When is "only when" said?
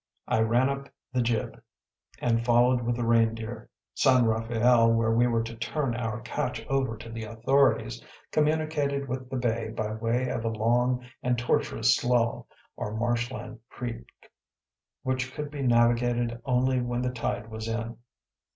16.45-17.03